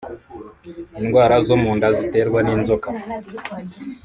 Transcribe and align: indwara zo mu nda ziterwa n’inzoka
indwara 0.99 1.35
zo 1.47 1.55
mu 1.63 1.71
nda 1.77 1.89
ziterwa 1.97 2.39
n’inzoka 2.45 2.87